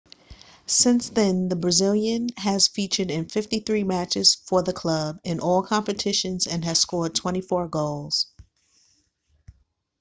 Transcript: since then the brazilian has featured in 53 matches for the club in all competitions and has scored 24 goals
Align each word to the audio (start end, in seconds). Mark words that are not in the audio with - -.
since 0.65 1.09
then 1.09 1.47
the 1.47 1.55
brazilian 1.55 2.27
has 2.35 2.67
featured 2.67 3.11
in 3.11 3.29
53 3.29 3.83
matches 3.83 4.33
for 4.33 4.63
the 4.63 4.73
club 4.73 5.19
in 5.23 5.39
all 5.39 5.61
competitions 5.61 6.47
and 6.47 6.65
has 6.65 6.79
scored 6.79 7.13
24 7.13 7.67
goals 7.67 8.25